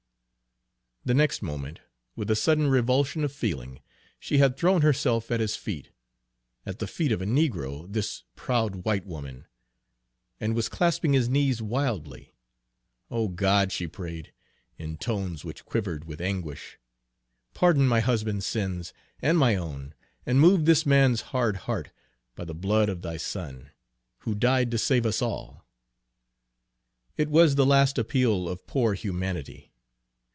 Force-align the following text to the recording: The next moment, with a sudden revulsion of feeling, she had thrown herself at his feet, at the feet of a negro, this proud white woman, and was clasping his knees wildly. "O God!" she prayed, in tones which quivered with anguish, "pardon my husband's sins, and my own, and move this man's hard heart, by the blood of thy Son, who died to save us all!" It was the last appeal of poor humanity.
The 1.03 1.15
next 1.15 1.41
moment, 1.41 1.79
with 2.15 2.29
a 2.29 2.35
sudden 2.35 2.67
revulsion 2.67 3.23
of 3.23 3.31
feeling, 3.31 3.81
she 4.19 4.37
had 4.37 4.55
thrown 4.55 4.83
herself 4.83 5.31
at 5.31 5.39
his 5.39 5.55
feet, 5.55 5.89
at 6.63 6.77
the 6.77 6.85
feet 6.85 7.11
of 7.11 7.23
a 7.23 7.25
negro, 7.25 7.91
this 7.91 8.21
proud 8.35 8.85
white 8.85 9.07
woman, 9.07 9.47
and 10.39 10.53
was 10.53 10.69
clasping 10.69 11.13
his 11.13 11.27
knees 11.27 11.59
wildly. 11.59 12.35
"O 13.09 13.29
God!" 13.29 13.71
she 13.71 13.87
prayed, 13.87 14.31
in 14.77 14.95
tones 14.95 15.43
which 15.43 15.65
quivered 15.65 16.05
with 16.05 16.21
anguish, 16.21 16.77
"pardon 17.55 17.87
my 17.87 17.99
husband's 17.99 18.45
sins, 18.45 18.93
and 19.23 19.39
my 19.39 19.55
own, 19.55 19.95
and 20.23 20.39
move 20.39 20.65
this 20.65 20.85
man's 20.85 21.21
hard 21.33 21.57
heart, 21.65 21.89
by 22.35 22.45
the 22.45 22.53
blood 22.53 22.89
of 22.89 23.01
thy 23.01 23.17
Son, 23.17 23.71
who 24.19 24.35
died 24.35 24.69
to 24.69 24.77
save 24.77 25.07
us 25.07 25.19
all!" 25.19 25.65
It 27.17 27.27
was 27.31 27.55
the 27.55 27.65
last 27.65 27.97
appeal 27.97 28.47
of 28.47 28.67
poor 28.67 28.93
humanity. 28.93 29.69